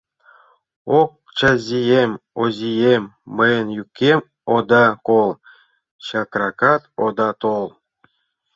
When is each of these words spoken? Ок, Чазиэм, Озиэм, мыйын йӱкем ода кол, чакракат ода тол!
Ок, 0.99 1.11
Чазиэм, 1.37 2.11
Озиэм, 2.43 3.03
мыйын 3.35 3.67
йӱкем 3.77 4.19
ода 4.55 4.85
кол, 5.07 5.29
чакракат 6.05 6.81
ода 7.05 7.29
тол! 7.41 7.67